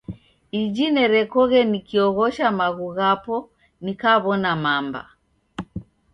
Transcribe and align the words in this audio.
Iji 0.61 0.85
nerekoghe 0.93 1.61
nikioghosha 1.71 2.45
maghu 2.57 2.87
ghapo 2.97 3.35
nikaw'ona 3.83 4.51
mamba. 4.63 5.01